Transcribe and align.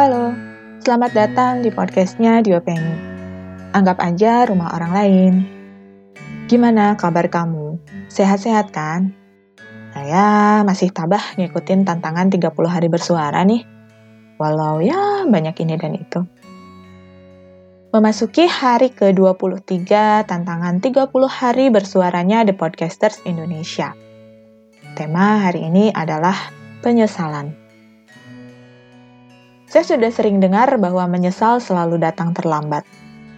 Halo, 0.00 0.32
selamat 0.80 1.12
datang 1.12 1.54
di 1.60 1.68
podcastnya 1.68 2.40
Diopeni. 2.40 2.96
Anggap 3.76 4.00
aja 4.00 4.48
rumah 4.48 4.72
orang 4.72 4.92
lain. 4.96 5.32
Gimana 6.48 6.96
kabar 6.96 7.28
kamu? 7.28 7.76
Sehat-sehat 8.08 8.72
kan? 8.72 9.12
Saya 9.92 10.64
masih 10.64 10.88
tabah 10.88 11.20
ngikutin 11.36 11.84
tantangan 11.84 12.32
30 12.32 12.48
hari 12.48 12.88
bersuara 12.88 13.44
nih. 13.44 13.68
Walau 14.40 14.80
ya 14.80 15.28
banyak 15.28 15.68
ini 15.68 15.76
dan 15.76 15.92
itu. 15.92 16.24
Memasuki 17.92 18.48
hari 18.48 18.96
ke-23 18.96 19.84
tantangan 20.24 20.80
30 20.80 21.12
hari 21.28 21.68
bersuaranya 21.68 22.48
The 22.48 22.56
Podcasters 22.56 23.20
Indonesia. 23.28 23.92
Tema 24.96 25.44
hari 25.44 25.68
ini 25.68 25.92
adalah 25.92 26.56
penyesalan. 26.80 27.59
Saya 29.70 29.86
sudah 29.86 30.10
sering 30.10 30.42
dengar 30.42 30.66
bahwa 30.82 31.06
menyesal 31.06 31.62
selalu 31.62 32.02
datang 32.02 32.34
terlambat. 32.34 32.82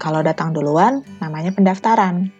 Kalau 0.00 0.24
datang 0.24 0.56
duluan, 0.56 1.04
namanya 1.20 1.52
pendaftaran. 1.52 2.32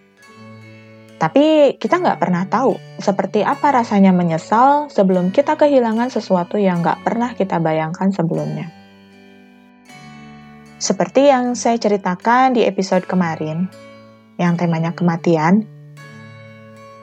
Tapi 1.20 1.76
kita 1.76 2.00
nggak 2.00 2.16
pernah 2.16 2.48
tahu 2.48 2.80
seperti 2.96 3.44
apa 3.44 3.76
rasanya 3.76 4.16
menyesal 4.16 4.88
sebelum 4.88 5.36
kita 5.36 5.60
kehilangan 5.60 6.08
sesuatu 6.08 6.56
yang 6.56 6.80
nggak 6.80 7.04
pernah 7.04 7.36
kita 7.36 7.60
bayangkan 7.60 8.08
sebelumnya. 8.08 8.72
Seperti 10.80 11.28
yang 11.28 11.52
saya 11.52 11.76
ceritakan 11.76 12.56
di 12.56 12.64
episode 12.64 13.04
kemarin, 13.04 13.68
yang 14.40 14.56
temanya 14.56 14.96
kematian, 14.96 15.68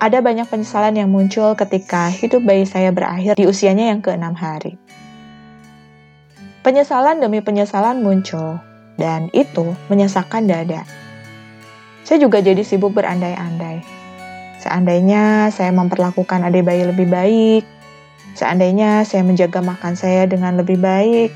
ada 0.02 0.18
banyak 0.18 0.50
penyesalan 0.50 0.98
yang 0.98 1.14
muncul 1.14 1.54
ketika 1.54 2.10
hidup 2.10 2.42
bayi 2.42 2.66
saya 2.66 2.90
berakhir 2.90 3.38
di 3.38 3.46
usianya 3.46 3.94
yang 3.94 4.02
keenam 4.02 4.34
hari. 4.34 4.82
Penyesalan 6.62 7.18
demi 7.18 7.42
penyesalan 7.42 8.06
muncul, 8.06 8.62
dan 8.94 9.34
itu 9.34 9.74
menyesakkan 9.90 10.46
dada. 10.46 10.86
Saya 12.06 12.22
juga 12.22 12.38
jadi 12.38 12.62
sibuk 12.62 12.94
berandai-andai. 12.94 13.82
Seandainya 14.62 15.50
saya 15.50 15.74
memperlakukan 15.74 16.46
adik 16.46 16.70
bayi 16.70 16.86
lebih 16.86 17.10
baik, 17.10 17.66
seandainya 18.38 19.02
saya 19.10 19.26
menjaga 19.26 19.58
makan 19.58 19.98
saya 19.98 20.30
dengan 20.30 20.54
lebih 20.62 20.78
baik, 20.78 21.34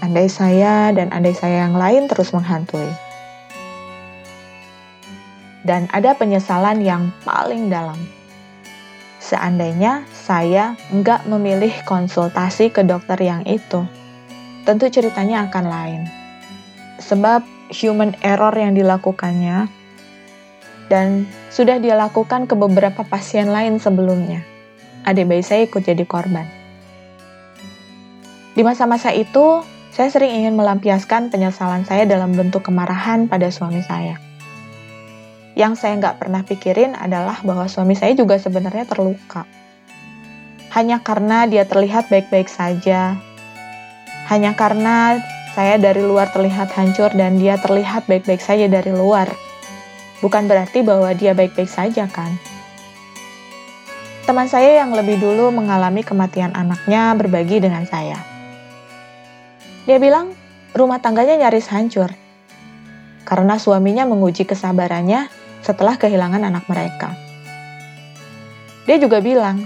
andai 0.00 0.32
saya 0.32 0.96
dan 0.96 1.12
andai 1.12 1.36
saya 1.36 1.68
yang 1.68 1.76
lain 1.76 2.08
terus 2.08 2.32
menghantui. 2.32 2.88
Dan 5.60 5.92
ada 5.92 6.16
penyesalan 6.16 6.80
yang 6.80 7.12
paling 7.20 7.68
dalam. 7.68 8.00
Seandainya 9.20 10.08
saya 10.08 10.72
nggak 10.88 11.28
memilih 11.28 11.84
konsultasi 11.84 12.72
ke 12.72 12.80
dokter 12.80 13.20
yang 13.20 13.44
itu, 13.44 13.84
tentu 14.68 14.92
ceritanya 14.92 15.48
akan 15.48 15.64
lain. 15.64 16.02
Sebab 17.00 17.40
human 17.72 18.12
error 18.20 18.52
yang 18.52 18.76
dilakukannya 18.76 19.64
dan 20.92 21.24
sudah 21.48 21.80
dia 21.80 21.96
lakukan 21.96 22.44
ke 22.44 22.52
beberapa 22.52 23.00
pasien 23.08 23.48
lain 23.48 23.80
sebelumnya. 23.80 24.44
Adik 25.08 25.24
bayi 25.24 25.40
saya 25.40 25.64
ikut 25.64 25.80
jadi 25.80 26.04
korban. 26.04 26.44
Di 28.52 28.60
masa-masa 28.66 29.14
itu, 29.14 29.64
saya 29.94 30.12
sering 30.12 30.44
ingin 30.44 30.58
melampiaskan 30.58 31.32
penyesalan 31.32 31.88
saya 31.88 32.04
dalam 32.04 32.36
bentuk 32.36 32.66
kemarahan 32.66 33.24
pada 33.24 33.48
suami 33.48 33.80
saya. 33.80 34.20
Yang 35.56 35.80
saya 35.80 35.96
nggak 35.96 36.18
pernah 36.20 36.42
pikirin 36.44 36.92
adalah 36.92 37.40
bahwa 37.40 37.70
suami 37.70 37.96
saya 37.96 38.12
juga 38.12 38.36
sebenarnya 38.36 38.84
terluka. 38.84 39.48
Hanya 40.74 41.00
karena 41.00 41.48
dia 41.48 41.64
terlihat 41.64 42.12
baik-baik 42.12 42.50
saja, 42.50 43.16
hanya 44.28 44.52
karena 44.52 45.16
saya 45.56 45.80
dari 45.80 46.04
luar 46.04 46.28
terlihat 46.30 46.70
hancur 46.76 47.08
dan 47.16 47.40
dia 47.40 47.56
terlihat 47.56 48.04
baik-baik 48.04 48.44
saja 48.44 48.68
dari 48.68 48.92
luar. 48.92 49.32
Bukan 50.20 50.44
berarti 50.46 50.84
bahwa 50.84 51.08
dia 51.16 51.32
baik-baik 51.32 51.70
saja, 51.70 52.04
kan? 52.06 52.36
Teman 54.28 54.44
saya 54.44 54.84
yang 54.84 54.92
lebih 54.92 55.16
dulu 55.16 55.48
mengalami 55.48 56.04
kematian 56.04 56.52
anaknya 56.52 57.16
berbagi 57.16 57.64
dengan 57.64 57.88
saya. 57.88 58.20
Dia 59.88 59.96
bilang 59.96 60.36
rumah 60.76 61.00
tangganya 61.00 61.48
nyaris 61.48 61.72
hancur 61.72 62.12
karena 63.24 63.56
suaminya 63.56 64.04
menguji 64.04 64.44
kesabarannya 64.44 65.32
setelah 65.64 65.96
kehilangan 65.96 66.44
anak 66.44 66.68
mereka. 66.68 67.16
Dia 68.84 69.00
juga 69.00 69.24
bilang 69.24 69.64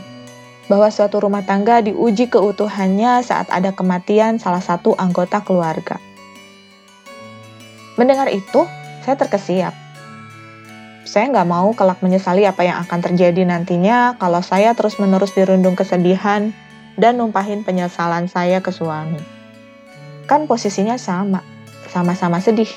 bahwa 0.71 0.89
suatu 0.91 1.19
rumah 1.19 1.43
tangga 1.43 1.83
diuji 1.83 2.31
keutuhannya 2.31 3.23
saat 3.27 3.51
ada 3.51 3.75
kematian 3.75 4.39
salah 4.39 4.63
satu 4.63 4.95
anggota 4.95 5.43
keluarga. 5.43 5.99
Mendengar 7.99 8.31
itu, 8.33 8.65
saya 9.05 9.19
terkesiap. 9.19 9.75
Saya 11.03 11.29
nggak 11.29 11.49
mau 11.51 11.75
kelak 11.77 12.01
menyesali 12.01 12.47
apa 12.49 12.65
yang 12.65 12.81
akan 12.87 13.05
terjadi 13.05 13.45
nantinya 13.45 14.17
kalau 14.17 14.41
saya 14.41 14.73
terus-menerus 14.73 15.35
dirundung 15.37 15.77
kesedihan 15.77 16.55
dan 16.97 17.21
numpahin 17.21 17.67
penyesalan 17.67 18.31
saya 18.31 18.65
ke 18.65 18.71
suami. 18.73 19.21
Kan 20.25 20.49
posisinya 20.49 20.97
sama, 20.97 21.45
sama-sama 21.91 22.41
sedih. 22.41 22.71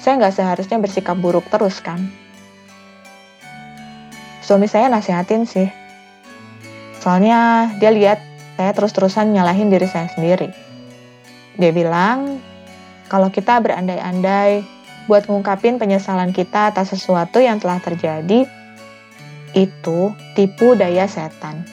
Saya 0.00 0.16
nggak 0.16 0.32
seharusnya 0.32 0.80
bersikap 0.80 1.18
buruk 1.18 1.44
terus 1.52 1.82
kan. 1.84 2.08
Suami 4.40 4.66
saya 4.66 4.88
nasihatin 4.88 5.44
sih, 5.44 5.68
Soalnya 7.02 7.74
dia 7.82 7.90
lihat 7.90 8.22
saya 8.54 8.70
terus-terusan 8.78 9.34
nyalahin 9.34 9.74
diri 9.74 9.90
saya 9.90 10.06
sendiri. 10.14 10.54
Dia 11.58 11.74
bilang, 11.74 12.38
kalau 13.10 13.26
kita 13.34 13.58
berandai-andai 13.58 14.62
buat 15.10 15.26
ngungkapin 15.26 15.82
penyesalan 15.82 16.30
kita 16.30 16.70
atas 16.70 16.94
sesuatu 16.94 17.42
yang 17.42 17.58
telah 17.58 17.82
terjadi, 17.82 18.46
itu 19.58 20.00
tipu 20.38 20.78
daya 20.78 21.10
setan. 21.10 21.66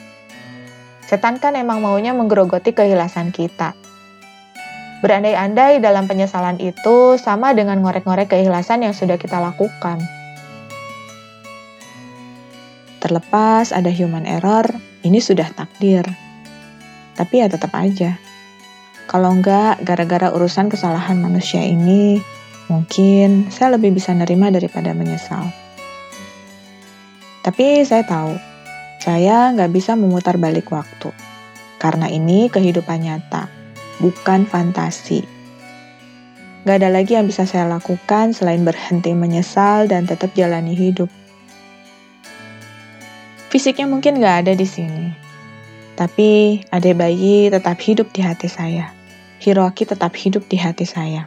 Setan 1.06 1.38
kan 1.38 1.54
emang 1.54 1.78
maunya 1.78 2.10
menggerogoti 2.10 2.74
kehilasan 2.74 3.30
kita. 3.30 3.78
Berandai-andai 5.00 5.78
dalam 5.78 6.10
penyesalan 6.10 6.58
itu 6.58 7.16
sama 7.22 7.54
dengan 7.54 7.78
ngorek-ngorek 7.80 8.34
keikhlasan 8.34 8.82
yang 8.82 8.92
sudah 8.92 9.16
kita 9.16 9.38
lakukan. 9.38 10.19
Terlepas 13.10 13.74
ada 13.74 13.90
human 13.90 14.22
error, 14.22 14.70
ini 15.02 15.18
sudah 15.18 15.50
takdir. 15.50 16.06
Tapi 17.18 17.42
ya 17.42 17.50
tetap 17.50 17.74
aja. 17.74 18.14
Kalau 19.10 19.34
enggak, 19.34 19.82
gara-gara 19.82 20.30
urusan 20.30 20.70
kesalahan 20.70 21.18
manusia 21.18 21.58
ini, 21.58 22.22
mungkin 22.70 23.50
saya 23.50 23.74
lebih 23.74 23.98
bisa 23.98 24.14
nerima 24.14 24.54
daripada 24.54 24.94
menyesal. 24.94 25.50
Tapi 27.42 27.82
saya 27.82 28.06
tahu, 28.06 28.38
saya 29.02 29.50
nggak 29.58 29.74
bisa 29.74 29.98
memutar 29.98 30.38
balik 30.38 30.70
waktu. 30.70 31.10
Karena 31.82 32.06
ini 32.06 32.46
kehidupan 32.46 33.02
nyata, 33.02 33.50
bukan 33.98 34.46
fantasi. 34.46 35.26
Gak 36.62 36.78
ada 36.78 36.94
lagi 36.94 37.18
yang 37.18 37.26
bisa 37.26 37.42
saya 37.42 37.66
lakukan 37.66 38.38
selain 38.38 38.62
berhenti 38.62 39.10
menyesal 39.18 39.90
dan 39.90 40.06
tetap 40.06 40.30
jalani 40.38 40.78
hidup. 40.78 41.10
Fisiknya 43.50 43.90
mungkin 43.90 44.22
gak 44.22 44.46
ada 44.46 44.54
di 44.54 44.62
sini. 44.62 45.10
Tapi 45.98 46.62
ada 46.70 46.90
bayi 46.94 47.50
tetap 47.50 47.76
hidup 47.82 48.14
di 48.14 48.22
hati 48.22 48.46
saya. 48.46 48.94
Hiroki 49.42 49.84
tetap 49.84 50.14
hidup 50.14 50.46
di 50.46 50.54
hati 50.54 50.86
saya. 50.86 51.26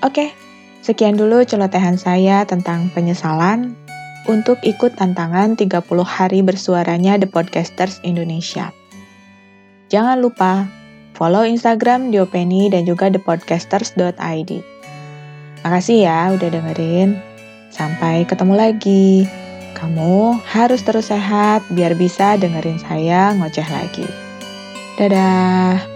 Oke, 0.00 0.32
sekian 0.80 1.20
dulu 1.20 1.44
celotehan 1.44 2.00
saya 2.00 2.48
tentang 2.48 2.88
penyesalan 2.96 3.76
untuk 4.24 4.56
ikut 4.64 4.96
tantangan 4.96 5.54
30 5.54 5.84
hari 6.02 6.40
bersuaranya 6.40 7.20
The 7.20 7.28
Podcasters 7.28 8.00
Indonesia. 8.00 8.72
Jangan 9.92 10.24
lupa 10.24 10.64
follow 11.12 11.44
Instagram 11.44 12.08
Diopeni 12.08 12.72
dan 12.72 12.88
juga 12.88 13.12
thepodcasters.id. 13.12 14.50
Makasih 15.62 15.98
ya 16.08 16.32
udah 16.34 16.48
dengerin. 16.48 17.20
Sampai 17.68 18.24
ketemu 18.24 18.54
lagi. 18.56 19.41
Kamu 19.72 20.40
harus 20.46 20.80
terus 20.86 21.10
sehat 21.10 21.66
biar 21.72 21.98
bisa 21.98 22.38
dengerin 22.40 22.80
saya 22.80 23.36
ngoceh 23.36 23.68
lagi. 23.68 24.06
Dadah. 24.96 25.91